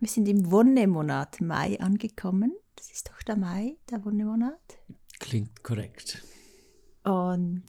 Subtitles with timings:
[0.00, 2.52] Wir sind im Wonnemonat Mai angekommen.
[2.76, 4.78] Das ist doch der Mai, der Wonnemonat.
[5.18, 6.22] Klingt korrekt.
[7.02, 7.64] Und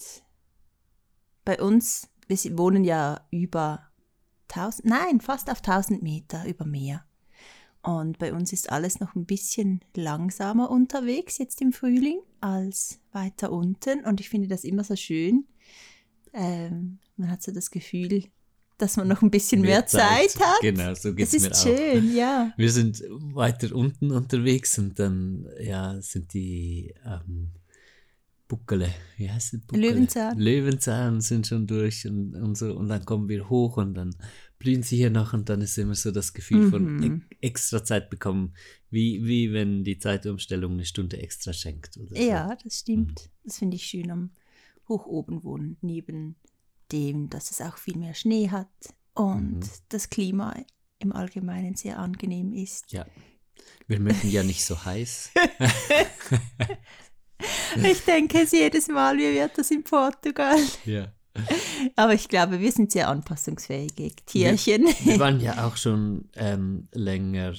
[1.44, 3.90] bei uns, wir wohnen ja über
[4.50, 7.04] 1000, nein, fast auf 1000 Meter über Meer.
[7.82, 13.52] Und bei uns ist alles noch ein bisschen langsamer unterwegs jetzt im Frühling als weiter
[13.52, 14.06] unten.
[14.06, 15.48] Und ich finde das immer so schön.
[16.34, 18.26] Ähm, man hat so das Gefühl,
[18.82, 20.62] dass man noch ein bisschen mehr, Zeit, hat.
[20.62, 21.68] Genau, so geht es mir ist auch.
[21.68, 22.54] schön, ja.
[22.58, 27.50] Wir sind weiter unten unterwegs und dann ja, sind die ähm,
[28.48, 29.62] Buckele, wie heißt das?
[29.62, 29.92] Buckele?
[29.92, 30.40] Löwenzahn.
[30.40, 34.16] Löwenzahn sind schon durch und, und so und dann kommen wir hoch und dann
[34.58, 37.22] blühen sie hier noch und dann ist immer so das Gefühl von Mhm.
[37.32, 38.54] e extra Zeit bekommen,
[38.90, 41.94] wie, wie wenn die Zeitumstellung eine Stunde extra schenkt.
[41.94, 42.16] So.
[42.16, 43.30] Ja, das stimmt.
[43.44, 44.32] Das finde ich schön am
[44.90, 46.36] hoch oben wohnen, neben
[46.92, 48.68] dem, dass es auch viel mehr Schnee hat
[49.14, 49.70] und Mhm.
[49.90, 50.56] das Klima
[51.00, 52.92] im Allgemeinen sehr angenehm ist.
[52.92, 53.06] Ja.
[53.88, 55.32] Wir mögen ja nicht so heiß.
[57.84, 60.58] Ich denke es jedes Mal, wie wird das in Portugal?
[60.86, 61.14] ja.
[61.96, 64.86] Aber ich glaube, wir sind sehr anpassungsfähige Tierchen.
[65.06, 67.54] Wir waren ja auch schon ähm, länger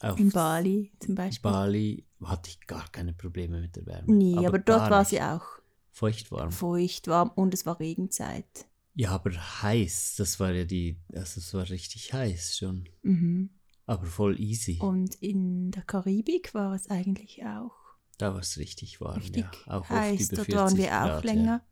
[0.00, 1.50] auf in Bali zum Beispiel.
[1.50, 4.12] Bali hatte ich gar keine Probleme mit der Wärme.
[4.12, 5.44] Nee, aber, dort gar war sie auch
[5.92, 6.50] feucht warm.
[6.52, 8.66] feucht, warm und es war Regenzeit.
[8.94, 12.88] Ja, aber heiß, das war ja die, also es war richtig heiß schon.
[13.02, 13.50] Mhm.
[13.86, 14.78] Aber voll easy.
[14.80, 17.72] Und in der Karibik war es eigentlich auch
[18.18, 19.72] Da war es richtig warm, richtig ja.
[19.72, 20.28] Auch heiß.
[20.28, 21.64] Dort 40 waren wir Grad, auch länger.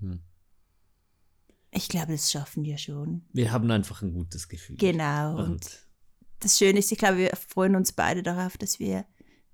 [0.00, 0.08] Ja.
[0.08, 0.20] Hm.
[1.72, 3.24] Ich glaube, das schaffen wir schon.
[3.32, 4.76] Wir haben einfach ein gutes Gefühl.
[4.76, 5.36] Genau.
[5.36, 5.86] Und, Und
[6.40, 9.04] das Schöne ist, ich glaube, wir freuen uns beide darauf, dass wir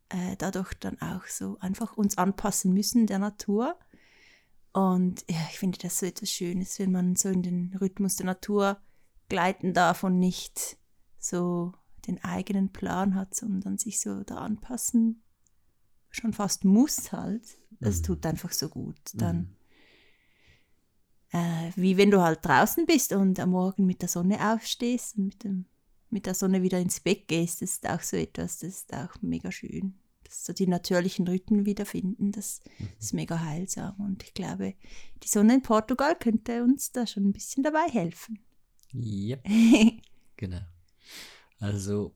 [0.09, 3.79] äh, dadurch dann auch so einfach uns anpassen müssen der Natur.
[4.73, 8.27] Und ja, ich finde das so etwas Schönes, wenn man so in den Rhythmus der
[8.27, 8.81] Natur
[9.29, 10.79] gleiten darf und nicht
[11.19, 11.73] so
[12.07, 15.23] den eigenen Plan hat, sondern sich so da anpassen
[16.11, 17.43] schon fast muss halt.
[17.81, 18.03] Das Mhm.
[18.05, 19.01] tut einfach so gut.
[19.15, 19.57] Dann Mhm.
[21.31, 25.25] äh, wie wenn du halt draußen bist und am Morgen mit der Sonne aufstehst und
[25.25, 25.65] mit, dem,
[26.11, 29.15] mit der Sonne wieder ins Bett gehst, das ist auch so etwas, das ist auch
[29.23, 29.95] mega schön.
[30.33, 32.61] Das so die natürlichen Rhythmen wiederfinden, das
[32.99, 33.95] ist mega heilsam.
[34.01, 34.75] Und ich glaube,
[35.23, 38.39] die Sonne in Portugal könnte uns da schon ein bisschen dabei helfen.
[38.95, 39.47] Yep,
[40.37, 40.63] genau.
[41.59, 42.15] Also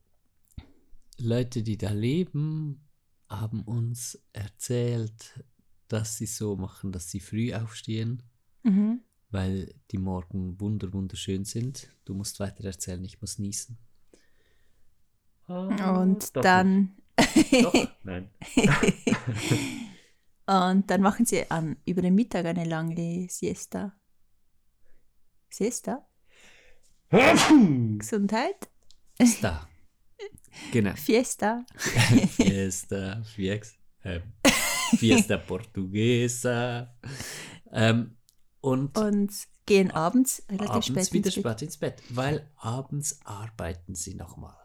[1.18, 2.80] Leute, die da leben,
[3.28, 5.44] haben uns erzählt,
[5.88, 8.22] dass sie so machen, dass sie früh aufstehen,
[8.62, 9.02] mhm.
[9.28, 11.90] weil die Morgen wunder wunderschön sind.
[12.06, 13.76] Du musst weiter erzählen, ich muss niesen.
[15.48, 16.96] Und dann
[18.04, 18.30] Nein.
[20.46, 23.98] und dann machen sie an, über den Mittag eine lange Siesta.
[25.50, 26.06] Siesta?
[27.98, 28.68] Gesundheit?
[29.40, 29.68] Da.
[30.72, 30.94] Genau.
[30.94, 31.64] Fiesta?
[32.36, 34.22] Fiesta, Fiex, ähm,
[34.96, 36.94] Fiesta Portuguesa.
[37.72, 38.16] Ähm,
[38.60, 39.32] und Und
[39.64, 41.44] gehen abends relativ abends spät wieder ins Bett.
[41.44, 44.56] spät ins Bett, weil abends arbeiten sie nochmal.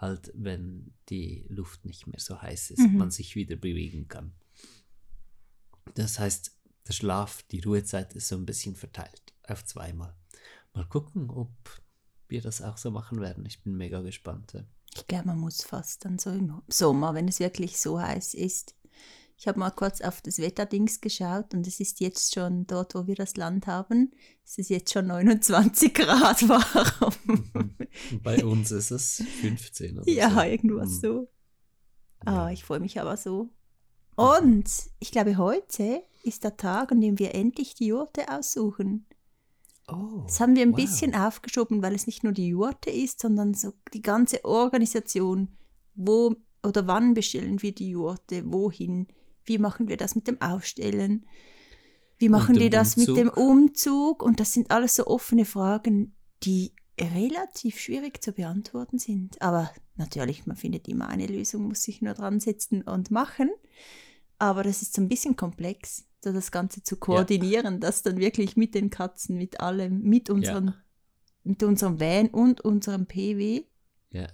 [0.00, 2.96] Halt, wenn die Luft nicht mehr so heiß ist Mhm.
[2.96, 4.32] man sich wieder bewegen kann.
[5.94, 6.56] Das heißt,
[6.86, 10.14] der Schlaf, die Ruhezeit ist so ein bisschen verteilt auf zweimal.
[10.72, 11.50] Mal gucken, ob
[12.28, 13.44] wir das auch so machen werden.
[13.44, 14.52] Ich bin mega gespannt.
[14.54, 14.64] ja.
[14.94, 18.74] Ich glaube, man muss fast dann so im Sommer, wenn es wirklich so heiß ist.
[19.40, 23.06] Ich habe mal kurz auf das Wetterdings geschaut und es ist jetzt schon dort, wo
[23.06, 24.12] wir das Land haben,
[24.44, 27.48] es ist jetzt schon 29 Grad warm.
[28.22, 30.40] Bei uns ist es 15 oder ja, so.
[30.42, 31.00] irgendwas Mhm.
[31.00, 31.28] so.
[32.26, 32.50] Ah, Ja.
[32.50, 33.48] ich freue mich aber so.
[34.14, 34.68] Und
[34.98, 39.06] ich glaube, heute ist der Tag, an dem wir endlich die Jurte aussuchen.
[39.88, 40.76] Oh, Das haben wir ein wow.
[40.76, 45.48] bisschen aufgeschoben, weil es nicht nur die Jurte ist, sondern so die ganze Organisation.
[45.94, 48.42] Wo oder wann bestellen wir die Jurte?
[48.52, 49.06] Wohin?
[49.44, 51.26] Wie machen wir das mit dem Aufstellen?
[52.18, 53.38] Wie machen die das mit dem Umzug?
[53.38, 54.22] Umzug?
[54.22, 59.40] Und das sind alles so offene Fragen, die relativ schwierig zu beantworten sind.
[59.40, 63.50] Aber natürlich, man findet immer eine Lösung, muss sich nur dran setzen und machen.
[64.38, 68.56] Aber das ist so ein bisschen komplex, so das Ganze zu koordinieren, das dann wirklich
[68.56, 70.74] mit den Katzen, mit allem, mit unserem,
[71.42, 73.64] mit unserem Van und unserem PW,
[74.10, 74.26] Ja,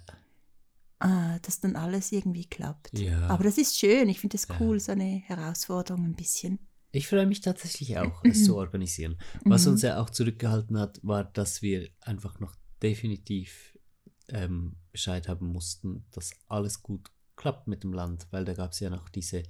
[0.99, 2.97] ah, dass dann alles irgendwie klappt.
[2.97, 3.27] ja.
[3.27, 4.55] Aber das ist schön, ich finde Ja.
[4.59, 6.59] cool, so eine Herausforderung ein bisschen.
[6.91, 9.17] ich freue mich tatsächlich auch, es zu organisieren.
[9.45, 9.73] Was Mhm.
[9.73, 13.77] uns ja auch zurückgehalten hat, war, dass wir einfach noch definitiv
[14.29, 18.79] ähm, Bescheid haben mussten, dass alles gut klappt mit dem Land, weil da gab es
[18.79, 19.43] ja noch diese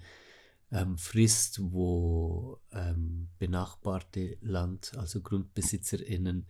[0.72, 6.46] ähm, Frist, wo ähm, benachbarte Land, also GrundbesitzerInnen,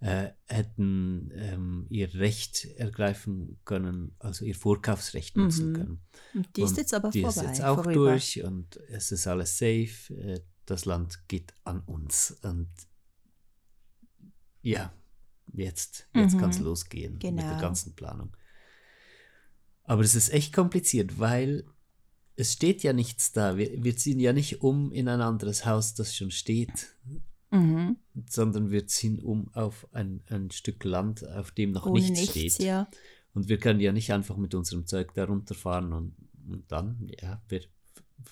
[0.00, 5.74] äh, hätten ähm, ihr Recht ergreifen können, also ihr Vorkaufsrecht nutzen Mhm.
[5.76, 6.00] können.
[6.34, 7.40] Und die ist Und jetzt aber die vorbei.
[7.42, 8.10] ist jetzt auch vorüber.
[8.12, 10.14] durch und es ist alles safe.
[10.14, 12.68] Äh, Das Land geht an uns und
[14.62, 14.92] ja,
[15.52, 16.38] jetzt, jetzt Mhm.
[16.38, 17.60] kann es losgehen mit der Genau.
[17.60, 18.36] ganzen Planung.
[19.82, 21.64] Aber es ist echt kompliziert, weil
[22.36, 23.56] es steht ja nichts da.
[23.56, 26.94] Wir, wir ziehen ja nicht um in ein anderes Haus, das schon steht,
[27.50, 27.96] Mhm.
[28.28, 32.54] sondern wir ziehen um auf ein, ein Stück Land, auf dem noch Ohne nichts, nichts,
[32.54, 32.66] steht.
[32.66, 32.88] ja.
[33.34, 36.14] Und wir können ja nicht einfach mit unserem Zeug da runterfahren und,
[36.48, 37.62] und dann, ja, wir,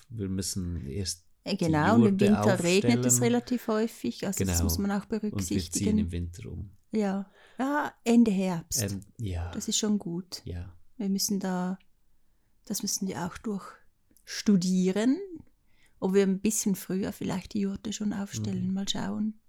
[0.09, 1.25] wir müssen erst
[1.57, 3.33] Genau, und im Winter regnet es aufstellen.
[3.33, 4.63] relativ häufig, also das Genau.
[4.65, 5.97] muss man auch und wir ziehen berücksichtigen.
[5.97, 6.69] im Winter um.
[6.91, 7.29] Ja.
[7.57, 8.83] ja, Ende Herbst.
[8.83, 10.41] Ähm, ja, Das ist schon gut.
[10.45, 10.71] ja.
[10.97, 11.79] Wir müssen da,
[12.65, 15.17] das müssen wir auch durchstudieren,
[15.99, 18.73] ob wir ein bisschen früher vielleicht die Jurte schon aufstellen, Mhm.
[18.73, 19.39] mal schauen.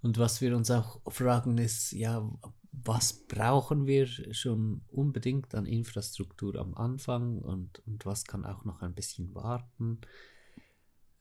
[0.00, 2.30] Und was wir uns auch fragen ist, ja,
[2.72, 8.82] was brauchen wir schon unbedingt an Infrastruktur am Anfang und, und was kann auch noch
[8.82, 9.98] ein bisschen warten?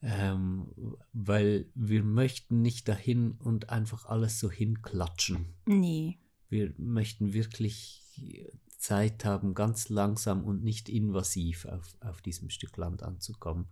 [0.03, 0.67] Ähm,
[1.11, 5.55] weil wir möchten nicht dahin und einfach alles so hinklatschen.
[5.65, 6.19] Nee.
[6.49, 8.03] Wir möchten wirklich
[8.77, 13.67] Zeit haben, ganz langsam und nicht invasiv auf, auf diesem Stück Land anzukommen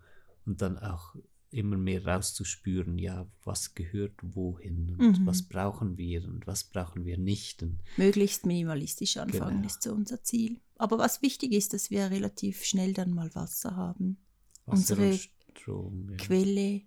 [0.46, 1.16] und dann auch
[1.52, 5.26] immer mehr rauszuspüren, ja, was gehört wohin und Mhm.
[5.26, 7.64] was brauchen wir und was brauchen wir nicht.
[7.64, 9.68] Und Möglichst minimalistisch anfangen Genau.
[9.68, 10.60] ist so unser Ziel.
[10.78, 14.18] Aber was wichtig ist, dass wir relativ schnell dann mal Wasser haben.
[14.66, 16.10] Wasser Unsere und Strom.
[16.10, 16.18] Ja.
[16.18, 16.82] Quelle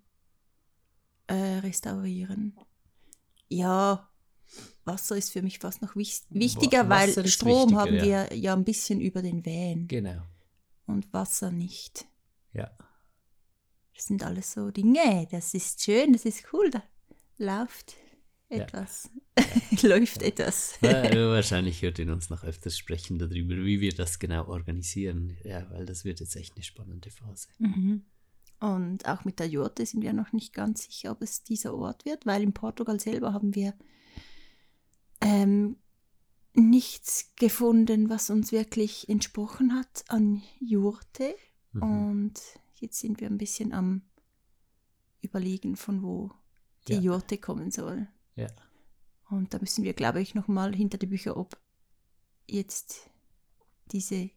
[1.28, 2.56] äh, restaurieren.
[3.48, 4.10] Ja,
[4.84, 7.94] Wasser ist für mich fast noch wis- wichtiger, Wa- weil Wasser ist Strom wichtiger, haben
[7.94, 8.04] ja.
[8.30, 10.22] wir ja ein bisschen über den Wehen Genau,
[10.86, 12.06] und Wasser nicht.
[12.52, 12.70] ja.
[13.98, 15.26] Das sind alles so Dinge.
[15.28, 16.70] Das ist schön, das ist cool.
[16.70, 16.84] Da
[17.36, 17.96] läuft
[18.48, 18.58] Ja.
[18.58, 19.10] etwas.
[19.82, 20.80] Läuft etwas.
[20.82, 25.36] Äh, wahrscheinlich hört ihr uns noch öfters sprechen darüber, wie wir das genau organisieren.
[25.42, 27.48] Ja, weil das wird jetzt echt eine spannende Phase.
[27.58, 28.04] Mhm.
[28.60, 32.04] Und auch mit der Jurte sind wir noch nicht ganz sicher, ob es dieser Ort
[32.04, 33.74] wird, weil in Portugal selber haben wir
[35.20, 35.76] ähm,
[36.54, 41.34] nichts gefunden, was uns wirklich entsprochen hat an Jurte.
[41.72, 41.82] Mhm.
[41.82, 42.40] Und
[42.80, 44.02] jetzt sind wir ein bisschen am
[45.20, 46.30] Überlegen, von wo
[46.86, 47.00] die Ja.
[47.00, 48.08] Jurte kommen soll.
[48.36, 48.48] Ja.
[49.30, 51.58] Und da müssen wir, glaube ich, nochmal hinter die Bücher, ob
[52.48, 53.10] jetzt
[53.92, 54.30] diese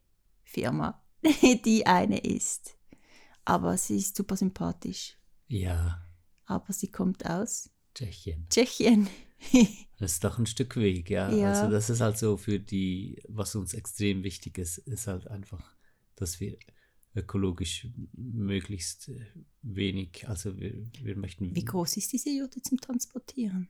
[0.44, 1.02] Firma
[1.66, 2.78] die eine ist.
[3.46, 5.18] Aber sie ist super sympathisch.
[5.48, 6.02] Ja,
[6.46, 8.48] Aber sie kommt aus Tschechien.
[8.50, 9.08] Tschechien.
[9.98, 11.32] Das ist doch ein Stück Weg, ja.
[11.32, 11.52] Ja.
[11.52, 15.76] Also das ist halt so für die, was uns extrem wichtig ist, ist halt einfach,
[16.16, 16.58] dass wir
[17.16, 19.26] ökologisch möglichst äh,
[19.62, 20.74] wenig, also wir,
[21.04, 23.68] wir möchten Wie groß ist diese Jurte zum Transportieren?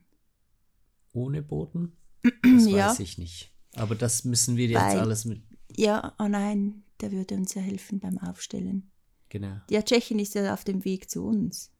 [1.14, 1.92] ohne Boden,
[2.42, 2.88] das ja.
[2.88, 3.52] weiß ich nicht.
[3.74, 5.42] Aber das müssen wir jetzt Weil- alles mit,
[5.76, 8.90] Ja, oh nein, der würde uns ja helfen beim Aufstellen.
[9.28, 9.60] genau.
[9.70, 11.70] Ja, Tschechien ist ja auf dem Weg zu uns.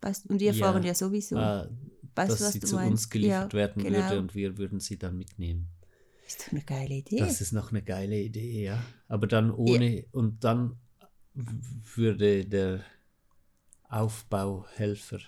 [0.00, 0.64] Weißt, und wir Ja.
[0.66, 1.36] fahren ja sowieso.
[1.36, 1.68] Ah,
[2.14, 2.90] weißt dass du, was sie du zu meinst?
[2.92, 3.98] uns geliefert ja, werden genau.
[3.98, 5.68] würde und wir würden sie dann mitnehmen.
[6.26, 7.16] Ist doch eine geile Idee.
[7.18, 8.82] Das ist noch eine geile Idee, ja.
[9.08, 10.76] Aber dann ohne, und dann
[11.94, 12.84] würde der
[13.88, 15.18] Aufbauhelfer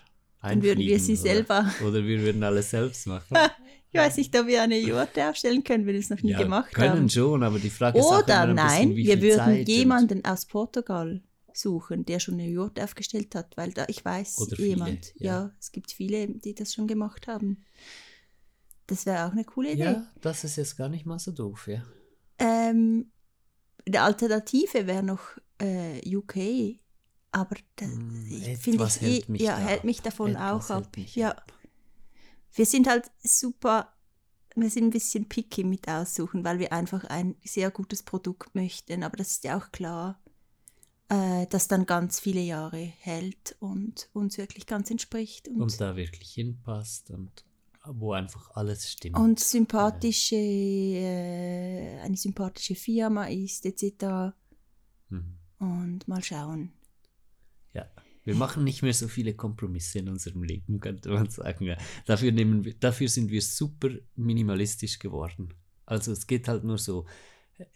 [0.43, 1.71] Dann würden wir sie einfliegen, selber.
[1.81, 3.37] Oder, oder wir würden alles selbst machen.
[3.93, 6.39] Ich weiß nicht, ob wir eine Jurte aufstellen können, wenn wir es noch nie ja,
[6.41, 7.09] gemacht können haben.
[7.11, 9.59] schon, aber die Frage ist auch Oder immer ein nein, bisschen, wie wir würden Zeit
[9.59, 11.20] und- jemanden aus Portugal
[11.53, 15.13] suchen, der schon eine Jurte aufgestellt hat, weil da ich weiß Oder viele, jemand.
[15.17, 15.32] ja.
[15.46, 15.53] Ja.
[15.58, 17.65] es gibt viele, die das schon gemacht haben.
[18.87, 19.82] Das wäre auch eine coole Idee.
[19.82, 21.82] Ja, das ist jetzt gar nicht mal so doof, ja.
[22.39, 23.11] Ähm,
[23.87, 25.20] die Alternative wäre noch
[25.60, 26.79] äh, UK,
[27.32, 30.70] aber das Mm, ich finde ich hält eh, mich ja, da hält mich davon Etwas
[30.70, 30.96] auch ab.
[31.15, 31.53] Ja, ab.
[32.55, 33.93] wir sind halt super,
[34.55, 39.03] wir sind ein bisschen picky mit aussuchen, weil wir einfach ein sehr gutes Produkt möchten.
[39.03, 40.20] Aber das ist ja auch klar,
[41.08, 45.49] äh, das dann ganz viele Jahre hält und uns wirklich ganz entspricht.
[45.49, 47.44] Und, Und da wirklich hinpasst und
[47.87, 49.17] wo einfach alles stimmt.
[49.17, 54.34] und sympathische, äh, eine sympathische Firma ist, etc.
[55.08, 55.39] Mhm.
[55.58, 56.72] Und mal schauen.
[57.72, 57.89] Ja,
[58.25, 61.67] wir machen nicht mehr so viele Kompromisse in unserem Leben, könnte man sagen.
[61.67, 61.77] Ja.
[62.06, 65.55] Dafür, nehmen wir, dafür sind wir super minimalistisch geworden.
[65.87, 67.06] Also es geht halt nur so,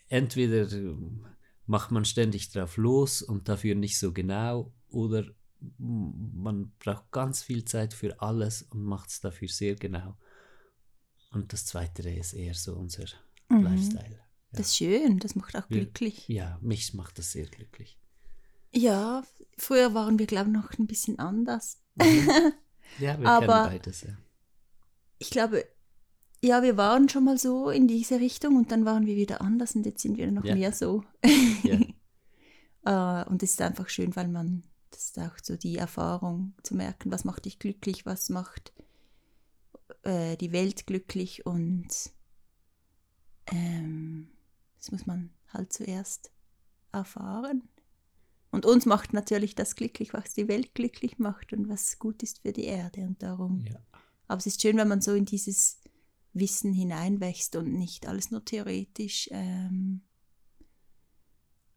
[0.08, 1.26] entweder ähm,
[1.66, 5.24] macht man ständig drauf los und dafür nicht so genau, oder
[5.78, 10.16] man braucht ganz viel Zeit für alles und macht es dafür sehr genau.
[11.30, 13.04] Und das Zweite ist eher so unser
[13.48, 13.62] Mhm.
[13.64, 14.10] Lifestyle.
[14.16, 14.24] Ja.
[14.52, 16.28] Das ist schön, das macht auch Wir- glücklich.
[16.28, 17.98] ja, mich macht das sehr glücklich.
[18.72, 19.22] Ja,
[19.58, 21.80] früher waren wir, glaube ich, noch ein bisschen anders.
[21.96, 22.28] Mhm.
[23.00, 24.16] Ja, wir Aber- kennen beides, ja.
[25.18, 25.64] Ich glaube,
[26.42, 29.74] Ja, wir waren schon mal so in diese Richtung und dann waren wir wieder anders
[29.76, 30.54] und jetzt sind wir noch ja.
[30.54, 31.02] mehr so.
[31.62, 33.24] Ja.
[33.24, 34.62] uh, und es ist einfach schön, weil man,
[34.94, 38.72] das ist auch so die Erfahrung zu merken, was macht dich glücklich, was macht
[40.02, 41.88] äh, die Welt glücklich und
[43.46, 44.28] ähm,
[44.78, 46.30] das muss man halt zuerst
[46.92, 47.68] erfahren.
[48.50, 52.38] Und uns macht natürlich das glücklich, was die Welt glücklich macht und was gut ist
[52.42, 53.64] für die Erde und darum.
[53.66, 53.80] Ja.
[54.28, 55.80] Aber es ist schön, wenn man so in dieses
[56.34, 60.02] Wissen hineinwächst und nicht alles nur theoretisch ähm,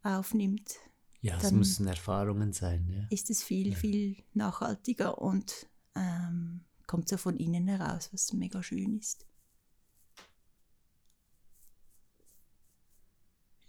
[0.04, 0.76] aufnimmt.
[1.22, 2.88] Ja, es müssen Erfahrungen sein.
[2.90, 3.08] Ja.
[3.10, 3.76] Ist es viel, ja.
[3.76, 9.26] viel nachhaltiger und ähm, kommt so von innen heraus, was mega schön ist.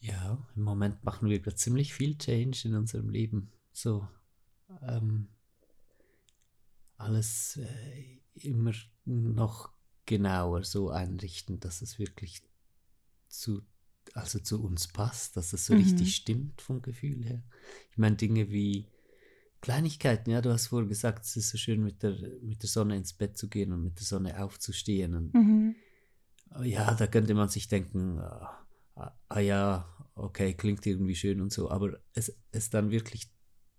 [0.01, 3.51] Ja, im Moment machen wir gerade ziemlich viel Change in unserem Leben.
[3.73, 4.07] So,
[4.83, 5.29] ähm,
[6.97, 8.73] alles äh, immer
[9.05, 9.73] noch
[10.07, 12.43] genauer so einrichten, dass es wirklich
[13.29, 13.63] zu,
[14.19, 15.81] also zu uns passt, dass es so mhm.
[15.81, 17.43] richtig stimmt vom Gefühl her.
[17.91, 18.87] Ich meine, Dinge wie
[19.61, 22.97] Kleinigkeiten, ja, du hast vorher gesagt, es ist so schön, mit der, mit der Sonne
[22.97, 25.15] ins Bett zu gehen und mit der Sonne aufzustehen.
[25.15, 25.77] Und mhm.
[26.63, 31.53] ja, da könnte man sich denken, ah, ah, ah, ja, okay, klingt irgendwie schön und
[31.53, 33.31] so, aber es, es dann wirklich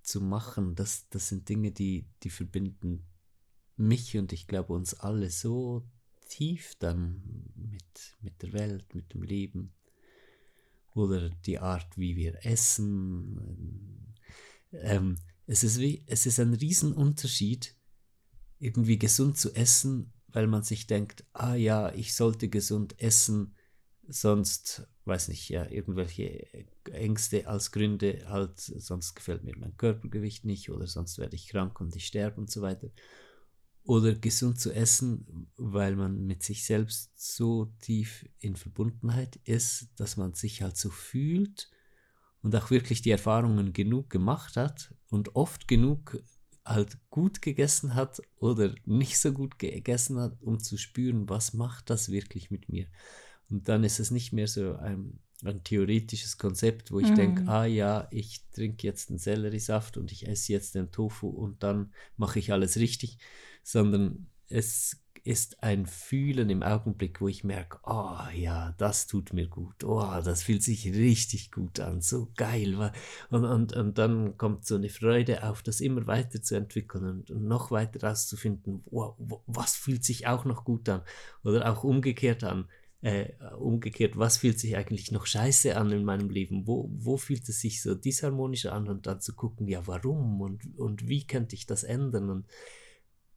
[0.02, 3.06] zu machen, das, das sind Dinge, die, die verbinden
[3.78, 5.88] mich und ich glaube uns alle so
[6.28, 7.22] tief dann
[7.56, 9.74] mit, mit der Welt, mit dem Leben.
[10.94, 14.16] Oder die Art, wie wir essen.
[14.72, 17.76] Ähm, es, ist wie, es ist ein Riesenunterschied,
[18.60, 23.56] irgendwie gesund zu essen, weil man sich denkt, ah ja, ich sollte gesund essen,
[24.08, 26.48] sonst, weiß nicht, ja, irgendwelche
[26.92, 31.80] Ängste als Gründe, halt, sonst gefällt mir mein Körpergewicht nicht oder sonst werde ich krank
[31.80, 32.90] und ich sterbe und so weiter
[33.90, 40.16] oder gesund zu essen, weil man mit sich selbst so tief in Verbundenheit ist, dass
[40.16, 41.72] man sich halt so fühlt
[42.44, 46.22] und auch wirklich die Erfahrungen genug gemacht hat und oft genug
[46.64, 51.90] halt gut gegessen hat oder nicht so gut gegessen hat, um zu spüren, was macht
[51.90, 52.86] das wirklich mit mir.
[53.50, 57.16] Und dann ist es nicht mehr so ein, ein theoretisches Konzept, wo ich mhm.
[57.16, 61.64] denke, ah ja, ich trinke jetzt den Selleriesaft und ich esse jetzt den Tofu und
[61.64, 63.18] dann mache ich alles richtig,
[63.64, 69.48] sondern es ist ein Fühlen im Augenblick, wo ich merke, oh ja, das tut mir
[69.48, 72.92] gut, oh, das fühlt sich richtig gut an, so geil.
[73.30, 77.32] Und, und, und dann kommt so eine Freude auf, das immer weiter zu entwickeln und,
[77.32, 79.14] und noch weiter rauszufinden, oh,
[79.46, 81.02] was fühlt sich auch noch gut an
[81.44, 82.68] oder auch umgekehrt an.
[83.02, 86.68] Äh, umgekehrt, was fühlt sich eigentlich noch scheiße an in meinem Leben?
[86.68, 88.90] Wo, wo fühlt es sich so disharmonisch an?
[88.90, 92.30] Und dann zu gucken, ja, warum und, und wie könnte ich das ändern?
[92.30, 92.48] Und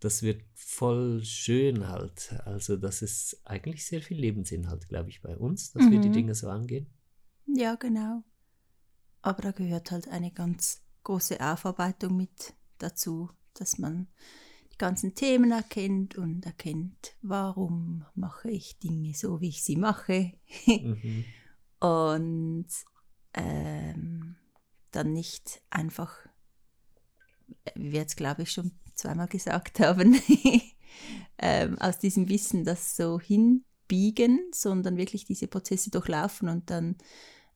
[0.00, 2.34] das wird voll schön halt.
[2.44, 5.90] Also das ist eigentlich sehr viel Lebensinhalt, glaube ich, bei uns, dass mhm.
[5.92, 6.14] wir die mhm.
[6.14, 6.88] Dinge so angehen.
[7.46, 8.24] Ja, genau.
[9.20, 14.08] Aber da gehört halt eine ganz große Aufarbeitung mit dazu, dass man
[14.82, 20.32] ganzen Themen erkennt und erkennt, warum mache ich Dinge so, wie ich sie mache.
[20.66, 21.24] mhm.
[21.80, 22.66] Und
[23.34, 24.36] ähm,
[24.90, 26.16] dann nicht einfach,
[27.76, 30.20] wie wir jetzt glaube ich schon zweimal gesagt haben,
[31.38, 36.96] ähm, aus diesem Wissen das so hinbiegen, sondern wirklich diese Prozesse durchlaufen und dann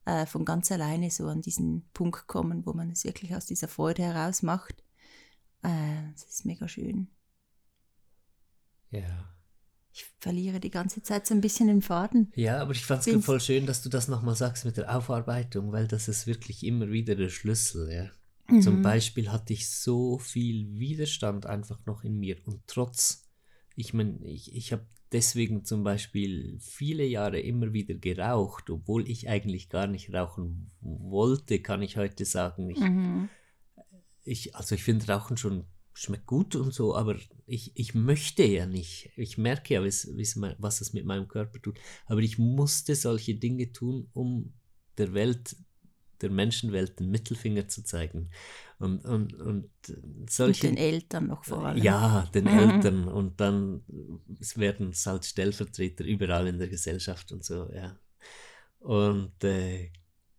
[0.04, 3.68] äh, von ganz alleine so an diesen Punkt kommen, wo man es wirklich aus dieser
[3.68, 4.84] Freude heraus macht.
[5.62, 7.08] Äh, das ist mega schön.
[8.90, 9.32] Ja.
[9.92, 12.30] Ich verliere die ganze Zeit so ein bisschen den Faden.
[12.34, 15.72] Ja, aber ich fand es voll schön, dass du das nochmal sagst mit der Aufarbeitung,
[15.72, 18.10] weil das ist wirklich immer wieder der Schlüssel, ja.
[18.48, 18.62] Mhm.
[18.62, 23.24] Zum Beispiel hatte ich so viel Widerstand einfach noch in mir und trotz,
[23.74, 29.28] ich meine, ich, ich habe deswegen zum Beispiel viele Jahre immer wieder geraucht, obwohl ich
[29.28, 32.70] eigentlich gar nicht rauchen wollte, kann ich heute sagen.
[32.70, 33.28] Ich, mhm.
[34.24, 35.64] ich also ich finde Rauchen schon
[35.96, 39.10] schmeckt gut und so, aber ich, ich möchte ja nicht.
[39.16, 40.06] Ich merke ja, was,
[40.58, 41.78] was es mit meinem Körper tut.
[42.04, 44.52] Aber ich musste solche Dinge tun, um
[44.98, 45.56] der Welt
[46.20, 48.30] der Menschenwelt den Mittelfinger zu zeigen.
[48.78, 49.70] Und, und, und
[50.28, 50.68] solche.
[50.68, 51.82] Und den Eltern noch vor allem.
[51.82, 52.50] Ja, den mhm.
[52.70, 53.08] Eltern.
[53.08, 53.82] Und dann
[54.54, 57.98] werden es halt Stellvertreter überall in der Gesellschaft und so, ja.
[58.80, 59.90] Und äh,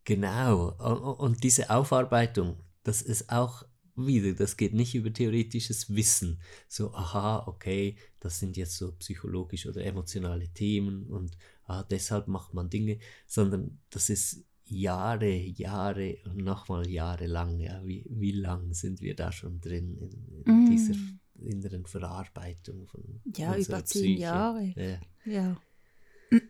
[0.03, 0.69] genau.
[1.17, 3.63] Und diese Aufarbeitung, das ist auch
[3.97, 6.39] wieder, das geht nicht über theoretisches Wissen.
[6.67, 12.53] So, aha, okay, das sind jetzt so psychologische oder emotionale Themen und ah, deshalb macht
[12.53, 18.73] man Dinge, sondern das ist Jahre, Jahre und nochmal Jahre lang, ja, wie, wie lang
[18.73, 20.69] sind wir da schon drin in, in mm.
[20.69, 20.95] dieser
[21.39, 24.21] inneren Verarbeitung von Ja, über zehn Psyche.
[24.21, 24.99] Jahre.
[25.25, 25.31] Ja.
[25.31, 25.61] ja.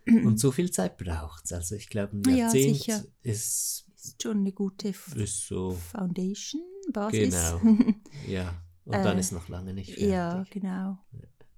[0.05, 1.53] Und so viel Zeit braucht es.
[1.53, 4.93] Also ich glaube, ein Jahrzehnt ja, ist, ist schon eine gute
[5.25, 6.61] so, Foundation,
[6.91, 7.33] Basis.
[7.33, 7.75] Genau,
[8.27, 8.53] ja.
[8.85, 10.09] Und dann äh, ist noch lange nicht fertig.
[10.09, 10.97] Ja, genau.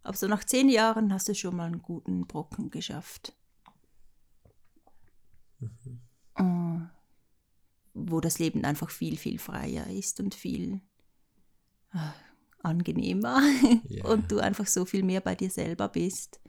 [0.01, 3.35] Aber so nach zehn Jahren hast du schon mal einen guten Brocken geschafft.
[5.59, 6.01] Mhm.
[6.39, 6.79] Uh,
[7.93, 10.81] wo das Leben einfach viel, viel freier ist und viel
[11.93, 11.99] uh,
[12.63, 13.41] angenehmer
[13.89, 14.07] yeah.
[14.07, 16.39] und du einfach so viel mehr bei dir selber bist.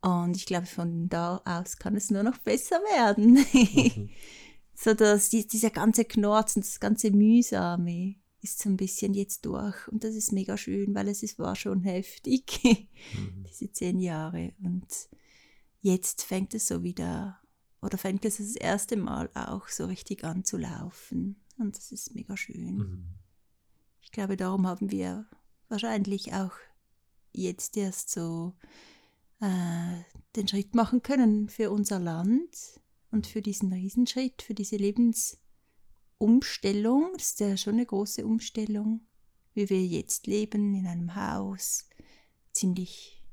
[0.00, 3.34] Und ich glaube, von da aus kann es nur noch besser werden.
[3.34, 4.10] Mhm.
[4.80, 9.44] so dass die, dieser ganze Knorz und das ganze Mühsame ist so ein bisschen jetzt
[9.44, 9.88] durch.
[9.88, 13.44] Und das ist mega schön, weil es ist, war schon heftig, mhm.
[13.50, 14.52] diese zehn Jahre.
[14.62, 14.86] Und
[15.80, 17.40] jetzt fängt es so wieder,
[17.82, 21.42] oder fängt es das erste Mal auch so richtig an zu laufen.
[21.58, 22.76] Und das ist mega schön.
[22.76, 23.04] Mhm.
[24.00, 25.26] Ich glaube, darum haben wir
[25.68, 26.54] wahrscheinlich auch
[27.32, 28.54] jetzt erst so
[29.40, 30.04] äh,
[30.36, 32.78] den Schritt machen können für unser Land
[33.10, 35.38] und für diesen Riesenschritt, für diese Lebens
[36.18, 39.06] Umstellung, das ist ja schon eine große Umstellung,
[39.54, 41.88] wie wir jetzt leben in einem Haus,
[42.52, 43.24] ziemlich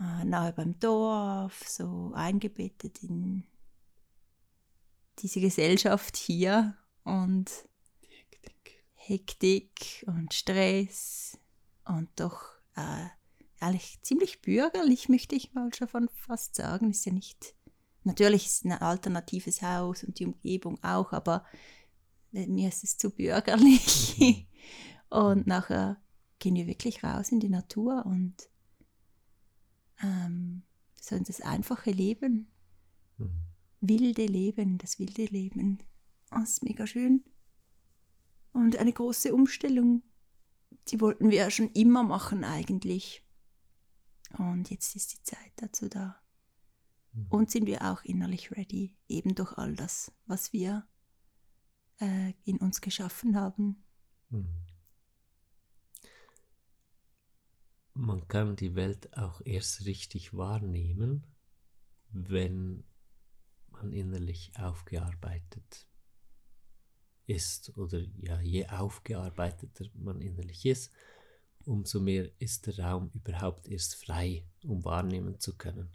[0.00, 3.44] äh, nahe beim Dorf, so eingebettet in
[5.20, 7.50] diese Gesellschaft hier und
[8.00, 11.38] Hektik, Hektik und Stress
[11.84, 12.42] und doch
[12.74, 13.06] äh,
[13.60, 17.55] eigentlich ziemlich bürgerlich, möchte ich mal schon fast sagen, ist ja nicht
[18.06, 21.44] Natürlich ist es ein alternatives Haus und die Umgebung auch, aber
[22.30, 24.16] mir ist es zu bürgerlich.
[24.18, 24.46] Mhm.
[25.10, 26.00] und nachher
[26.38, 28.48] gehen wir wirklich raus in die Natur und
[30.00, 30.62] ähm,
[31.00, 32.46] so in das einfache Leben,
[33.18, 33.42] mhm.
[33.80, 35.78] wilde Leben, das wilde Leben.
[36.30, 37.24] Das ist mega schön.
[38.52, 40.04] Und eine große Umstellung,
[40.88, 43.24] die wollten wir ja schon immer machen eigentlich.
[44.38, 46.20] Und jetzt ist die Zeit dazu da.
[47.28, 50.86] Und sind wir auch innerlich ready, eben durch all das, was wir
[52.00, 53.84] äh, in uns geschaffen haben.
[54.30, 54.48] Mhm.
[57.94, 61.24] Man kann die Welt auch erst richtig wahrnehmen,
[62.10, 62.84] wenn
[63.70, 65.86] man innerlich aufgearbeitet
[67.26, 70.92] ist oder ja, je aufgearbeiteter man innerlich ist,
[71.64, 75.90] umso mehr ist der Raum überhaupt erst frei, um wahrnehmen zu können.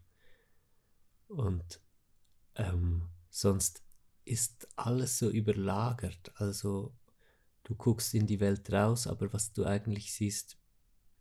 [1.32, 1.82] Und
[2.56, 3.82] ähm, sonst
[4.26, 6.32] ist alles so überlagert.
[6.36, 6.94] Also
[7.63, 10.58] du guckst in die Welt raus, aber was du eigentlich siehst,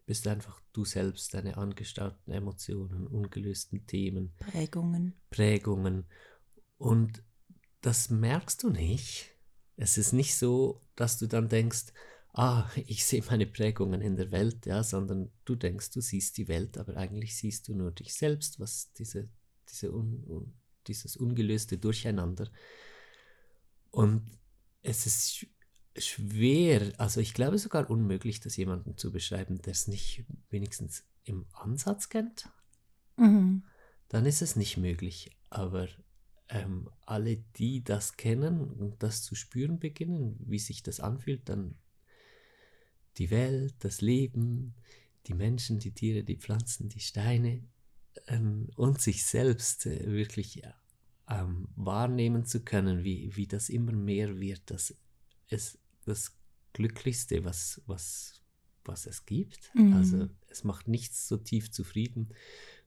[0.06, 4.32] bist einfach du selbst, deine angestauten Emotionen, ungelösten Themen.
[4.38, 5.14] Prägungen.
[5.30, 6.06] Prägungen.
[6.78, 7.22] Und
[7.80, 9.36] das merkst du nicht.
[9.76, 11.92] Es ist nicht so, dass du dann denkst,
[12.32, 16.48] ah, ich sehe meine Prägungen in der Welt, ja, sondern du denkst, du siehst die
[16.48, 19.28] Welt, aber eigentlich siehst du nur dich selbst, was diese
[19.68, 20.52] diese un, un,
[20.86, 22.50] dieses ungelöste Durcheinander.
[23.90, 24.22] Und
[24.82, 25.46] es ist
[25.96, 31.46] schwer, also ich glaube sogar unmöglich, das jemandem zu beschreiben, der es nicht wenigstens im
[31.52, 32.48] Ansatz kennt.
[33.16, 33.64] Mhm.
[34.08, 35.36] Dann ist es nicht möglich.
[35.50, 35.88] Aber
[36.48, 41.76] ähm, alle, die das kennen und das zu spüren beginnen, wie sich das anfühlt, dann
[43.18, 44.74] die Welt, das Leben,
[45.26, 47.62] die Menschen, die Tiere, die Pflanzen, die Steine,
[48.26, 50.62] ähm, und sich selbst äh, wirklich
[51.28, 54.94] ähm, wahrnehmen zu können, wie, wie das immer mehr wird, dass
[55.48, 56.36] es das
[56.72, 58.40] Glücklichste, was, was,
[58.84, 59.70] was es gibt.
[59.74, 59.92] Mhm.
[59.94, 62.28] Also es macht nichts so tief zufrieden.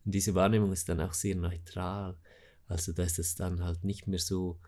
[0.06, 2.18] Und diese Wahrnehmung ist dann auch sehr neutral.
[2.68, 4.60] Also da ist es dann halt nicht mehr so,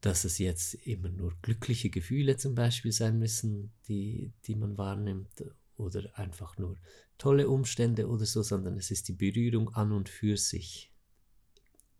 [0.00, 5.44] dass es jetzt immer nur glückliche Gefühle zum Beispiel sein müssen, die, die man wahrnimmt,
[5.78, 6.76] oder einfach nur
[7.16, 10.92] tolle Umstände oder so, sondern es ist die Berührung an und für sich.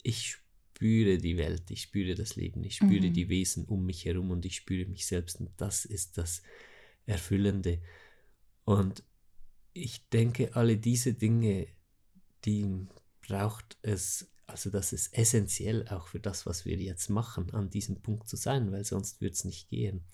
[0.03, 0.37] Ich
[0.75, 3.13] spüre die Welt, ich spüre das Leben, ich spüre mhm.
[3.13, 6.43] die Wesen um mich herum und ich spüre mich selbst und das ist das
[7.07, 7.81] Erfüllende.
[8.65, 9.03] Und
[9.73, 11.69] ich denke, alle diese Dinge,
[12.45, 12.87] die
[13.27, 18.01] braucht es, also das ist essentiell auch für das, was wir jetzt machen, an diesem
[18.01, 20.05] Punkt zu sein, weil sonst wird es nicht gehen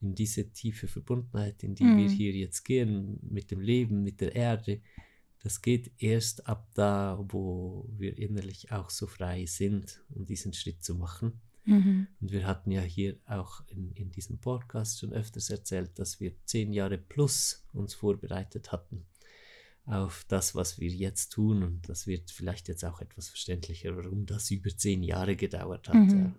[0.00, 1.98] in diese tiefe Verbundenheit, in die mhm.
[1.98, 4.80] wir hier jetzt gehen, mit dem Leben, mit der Erde,
[5.42, 10.84] das geht erst ab da, wo wir innerlich auch so frei sind, um diesen Schritt
[10.84, 11.40] zu machen.
[11.64, 12.08] Mhm.
[12.20, 16.32] Und wir hatten ja hier auch in, in diesem Podcast schon öfters erzählt, dass wir
[16.44, 19.06] zehn Jahre plus uns vorbereitet hatten
[19.86, 21.62] auf das, was wir jetzt tun.
[21.62, 25.94] Und das wird vielleicht jetzt auch etwas verständlicher, warum das über zehn Jahre gedauert hat.
[25.94, 26.18] Mhm.
[26.18, 26.34] Ja.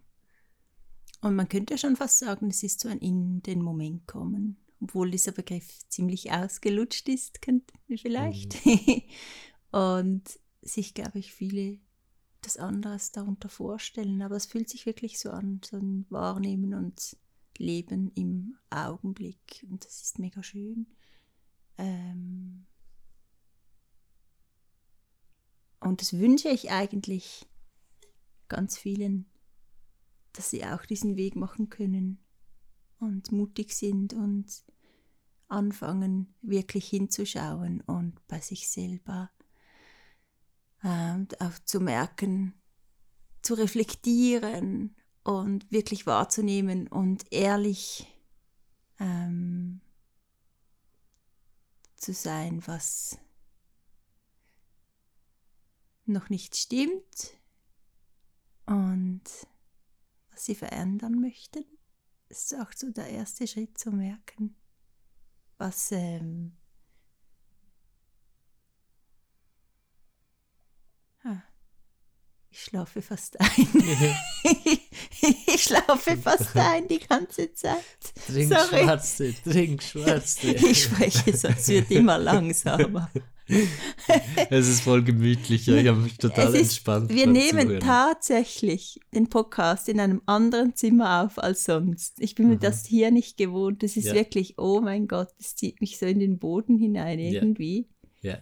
[1.21, 4.57] Und man könnte schon fast sagen, es ist so ein in den Moment kommen.
[4.81, 8.65] Obwohl dieser Begriff ziemlich ausgelutscht ist, könnte vielleicht.
[8.65, 9.03] Mhm.
[9.71, 10.23] und
[10.63, 11.79] sich, glaube ich, viele
[12.41, 14.21] das anderes darunter vorstellen.
[14.23, 17.17] Aber es fühlt sich wirklich so an, so ein Wahrnehmen und
[17.57, 19.65] Leben im Augenblick.
[19.69, 20.87] Und das ist mega schön.
[21.77, 22.65] Ähm
[25.79, 27.45] und das wünsche ich eigentlich
[28.47, 29.30] ganz vielen,
[30.33, 32.19] dass sie auch diesen Weg machen können
[32.99, 34.63] und mutig sind und
[35.47, 39.29] anfangen, wirklich hinzuschauen und bei sich selber
[40.83, 42.53] äh, auch zu merken,
[43.41, 48.07] zu reflektieren und wirklich wahrzunehmen und ehrlich
[48.99, 49.81] ähm,
[51.97, 53.19] zu sein, was
[56.05, 57.37] noch nicht stimmt
[58.65, 59.21] und
[60.45, 61.65] sie verändern möchten.
[62.29, 64.55] Das ist auch so der erste Schritt zu merken,
[65.57, 66.53] was ähm,
[72.53, 73.49] Ich schlafe fast ein.
[75.47, 77.79] ich schlafe fast ein die ganze Zeit.
[78.27, 78.83] Trink Sorry.
[78.83, 80.51] Schwarze, trink Schwarze.
[80.51, 83.09] ich spreche, sonst wird immer langsamer.
[84.49, 87.09] Es ist voll gemütlicher, ich habe mich total ist, entspannt.
[87.09, 87.79] Wir nehmen zuhören.
[87.79, 92.19] tatsächlich den Podcast in einem anderen Zimmer auf als sonst.
[92.19, 93.83] Ich bin mir das hier nicht gewohnt.
[93.83, 94.13] Das ist ja.
[94.13, 97.89] wirklich, oh mein Gott, das zieht mich so in den Boden hinein irgendwie.
[98.21, 98.33] Ja.
[98.33, 98.39] ja.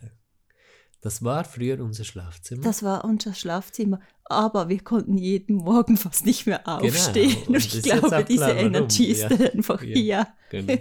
[1.02, 2.62] Das war früher unser Schlafzimmer.
[2.62, 4.02] Das war unser Schlafzimmer.
[4.26, 6.80] Aber wir konnten jeden Morgen fast nicht mehr genau.
[6.80, 7.30] aufstehen.
[7.30, 7.48] Genau.
[7.48, 9.30] Und, Und ich glaube, diese Energy ist ja.
[9.30, 10.28] einfach ja, hier.
[10.50, 10.74] Genau.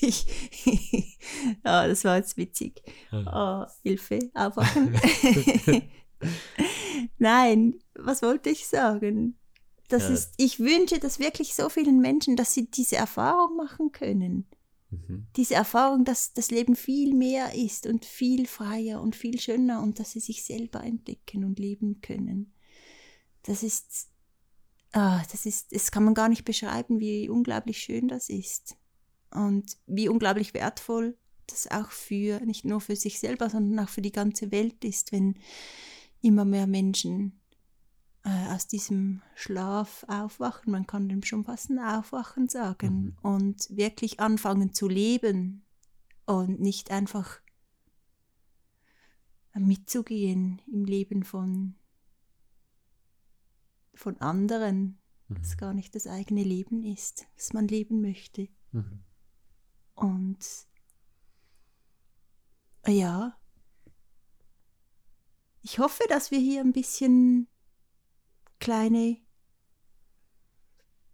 [0.00, 0.26] ich,
[1.64, 2.82] ja, das war jetzt witzig.
[3.12, 4.96] Oh, Hilfe, aufwachen.
[7.18, 9.36] Nein, was wollte ich sagen?
[9.88, 10.10] Das ja.
[10.10, 14.46] ist, ich wünsche das wirklich so vielen Menschen, dass sie diese Erfahrung machen können.
[15.08, 15.26] Mhm.
[15.36, 19.98] Diese Erfahrung, dass das Leben viel mehr ist und viel freier und viel schöner und
[19.98, 22.52] dass sie sich selber entdecken und leben können.
[23.42, 24.08] Das ist,
[24.92, 28.76] ah, das ist, das kann man gar nicht beschreiben, wie unglaublich schön das ist.
[29.30, 34.02] Und wie unglaublich wertvoll das auch für, nicht nur für sich selber, sondern auch für
[34.02, 35.34] die ganze Welt ist, wenn
[36.22, 37.40] immer mehr Menschen
[38.24, 43.16] äh, aus diesem Schlaf aufwachen, man kann dem schon fast ein Aufwachen sagen, mhm.
[43.22, 45.64] und wirklich anfangen zu leben
[46.26, 47.40] und nicht einfach
[49.54, 51.76] mitzugehen im Leben von,
[53.94, 55.34] von anderen, mhm.
[55.36, 58.48] das gar nicht das eigene Leben ist, das man leben möchte.
[58.72, 59.04] Mhm.
[59.94, 60.66] Und
[62.86, 63.38] ja,
[65.62, 67.48] ich hoffe, dass wir hier ein bisschen
[68.58, 69.18] kleine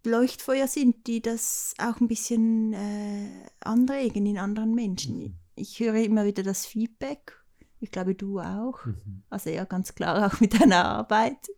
[0.03, 5.19] Leuchtfeuer sind, die das auch ein bisschen äh, anregen in anderen Menschen.
[5.19, 5.35] Mhm.
[5.55, 7.37] Ich höre immer wieder das Feedback.
[7.79, 8.85] Ich glaube, du auch.
[8.85, 9.23] Mhm.
[9.29, 11.49] Also ja, ganz klar auch mit deiner Arbeit.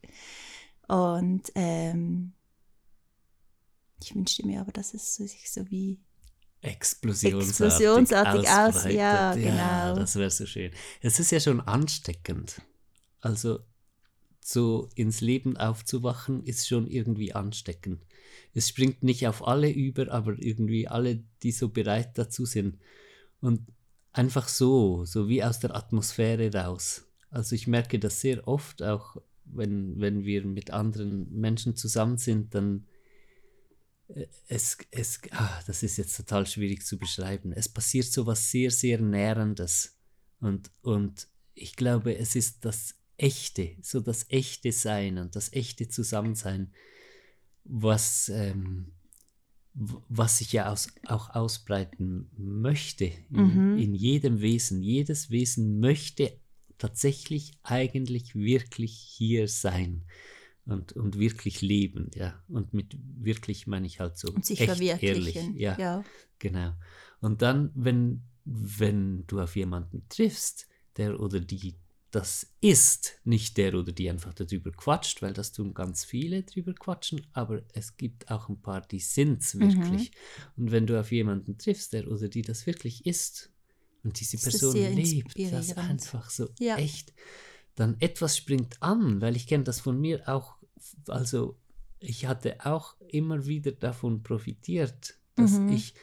[0.87, 2.33] Und ähm,
[4.01, 6.01] ich wünschte mir aber, dass es sich so wie
[6.61, 8.85] explosionsartig, explosionsartig aus.
[8.85, 9.55] Ja, genau.
[9.55, 10.71] Ja, das wäre so schön.
[11.01, 12.61] Es ist ja schon ansteckend.
[13.21, 13.59] Also
[14.47, 18.05] so ins Leben aufzuwachen, ist schon irgendwie ansteckend.
[18.53, 22.77] Es springt nicht auf alle über, aber irgendwie alle, die so bereit dazu sind.
[23.41, 23.61] Und
[24.11, 27.05] einfach so, so wie aus der Atmosphäre raus.
[27.29, 32.53] Also ich merke das sehr oft, auch wenn, wenn wir mit anderen Menschen zusammen sind,
[32.53, 32.85] dann
[34.07, 37.51] äh, es, es ah, das ist jetzt total schwierig zu beschreiben.
[37.51, 39.97] Es passiert so was sehr, sehr Nährendes.
[40.39, 45.87] Und, und ich glaube, es ist das Echte, so das echte Sein und das echte
[45.87, 46.71] Zusammensein,
[47.63, 48.93] was, ähm,
[49.73, 53.77] was sich ja aus, auch ausbreiten möchte in, mhm.
[53.77, 54.81] in jedem Wesen.
[54.81, 56.37] Jedes Wesen möchte
[56.77, 60.03] tatsächlich eigentlich wirklich hier sein
[60.65, 62.41] und, und wirklich leben, ja.
[62.47, 65.35] Und mit wirklich meine ich halt so und sich echt ehrlich.
[65.55, 66.03] Ja, ja,
[66.39, 66.73] genau.
[67.21, 71.75] Und dann, wenn, wenn du auf jemanden triffst, der oder die
[72.13, 76.73] das ist nicht der oder die einfach darüber quatscht, weil das tun ganz viele drüber
[76.73, 80.11] quatschen, aber es gibt auch ein paar, die sind es wirklich.
[80.11, 80.63] Mhm.
[80.63, 83.51] Und wenn du auf jemanden triffst, der oder die das wirklich ist
[84.03, 86.77] und diese ist Person lebt, das einfach so ja.
[86.77, 87.15] echt,
[87.73, 90.57] dann etwas springt an, weil ich kenne das von mir auch,
[91.07, 91.57] also
[91.97, 95.69] ich hatte auch immer wieder davon profitiert, dass mhm.
[95.69, 95.95] ich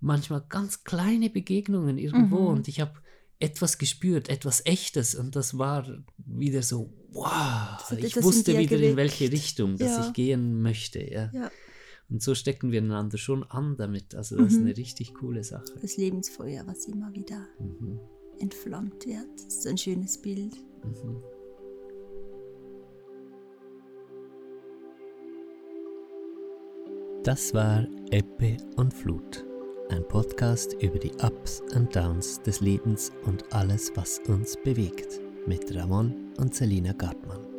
[0.00, 2.56] manchmal ganz kleine Begegnungen irgendwo mhm.
[2.56, 3.02] und ich habe
[3.42, 8.90] etwas gespürt, etwas Echtes und das war wieder so, wow, ich wusste wieder geweckt.
[8.90, 10.06] in welche Richtung, dass ja.
[10.06, 11.00] ich gehen möchte.
[11.00, 11.30] Ja.
[11.32, 11.50] ja.
[12.08, 14.14] Und so stecken wir einander schon an damit.
[14.14, 14.58] Also das mhm.
[14.58, 15.64] ist eine richtig coole Sache.
[15.80, 17.98] Das Lebensfeuer, was immer wieder mhm.
[18.38, 19.26] entflammt wird.
[19.34, 20.54] Das ist ein schönes Bild.
[20.84, 21.22] Mhm.
[27.24, 29.44] Das war Ebbe und Flut,
[29.92, 35.74] ein Podcast über die Ups und Downs des Lebens und alles, was uns bewegt, mit
[35.74, 37.51] Ramon und Selina Gartmann.